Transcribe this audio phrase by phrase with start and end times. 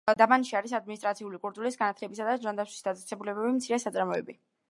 [0.19, 4.39] დაბაში არის ადმინისტრაციული, კულტურის, განათლების და ჯანდაცვის დაწესებულებები, მცირე საწარმოები.